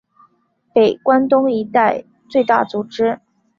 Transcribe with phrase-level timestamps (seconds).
[0.73, 3.19] 北关东一带最大组织。